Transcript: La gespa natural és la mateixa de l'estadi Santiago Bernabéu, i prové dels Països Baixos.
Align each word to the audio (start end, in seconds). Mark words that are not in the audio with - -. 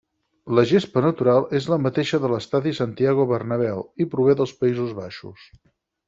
La 0.59 0.61
gespa 0.69 1.01
natural 1.05 1.43
és 1.59 1.67
la 1.73 1.77
mateixa 1.83 2.19
de 2.23 2.31
l'estadi 2.31 2.73
Santiago 2.77 3.25
Bernabéu, 3.33 3.83
i 4.05 4.09
prové 4.15 4.35
dels 4.39 4.55
Països 4.63 4.95
Baixos. 5.01 5.45